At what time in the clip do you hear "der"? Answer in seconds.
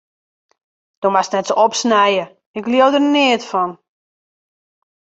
2.93-3.05